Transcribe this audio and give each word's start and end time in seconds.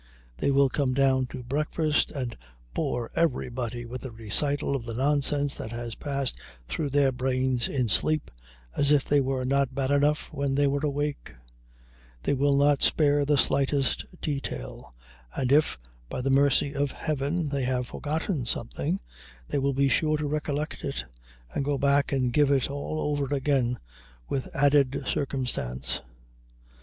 They 0.37 0.49
will 0.49 0.67
come 0.67 0.95
down 0.95 1.27
to 1.27 1.43
breakfast 1.43 2.09
and 2.09 2.35
bore 2.73 3.11
everybody 3.15 3.85
with 3.85 4.03
a 4.03 4.09
recital 4.09 4.75
of 4.75 4.83
the 4.83 4.95
nonsense 4.95 5.53
that 5.53 5.71
has 5.71 5.93
passed 5.93 6.39
through 6.67 6.89
their 6.89 7.11
brains 7.11 7.67
in 7.67 7.87
sleep, 7.87 8.31
as 8.75 8.89
if 8.89 9.05
they 9.05 9.21
were 9.21 9.45
not 9.45 9.75
bad 9.75 9.91
enough 9.91 10.33
when 10.33 10.55
they 10.55 10.65
were 10.65 10.79
awake; 10.81 11.35
they 12.23 12.33
will 12.33 12.57
not 12.57 12.81
spare 12.81 13.25
the 13.25 13.37
slightest 13.37 14.07
detail; 14.21 14.95
and 15.35 15.51
if, 15.51 15.77
by 16.09 16.19
the 16.19 16.31
mercy 16.31 16.73
of 16.73 16.89
Heaven, 16.91 17.49
they 17.49 17.65
have 17.65 17.85
forgotten 17.85 18.47
something, 18.47 18.99
they 19.49 19.59
will 19.59 19.73
be 19.75 19.87
sure 19.87 20.17
to 20.17 20.25
recollect 20.25 20.83
it, 20.83 21.05
and 21.53 21.63
go 21.63 21.77
back 21.77 22.11
and 22.11 22.33
give 22.33 22.49
it 22.49 22.71
all 22.71 22.99
over 23.01 23.31
again 23.35 23.77
with 24.27 24.47
added 24.55 25.03
circumstance. 25.05 26.01